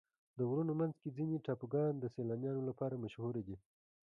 د 0.37 0.39
غرونو 0.49 0.73
منځ 0.81 0.93
کې 1.01 1.15
ځینې 1.17 1.43
ټاپوګان 1.45 1.93
د 1.99 2.05
سیلانیانو 2.15 2.61
لپاره 2.69 3.01
مشهوره 3.03 3.41
دي. 3.47 3.55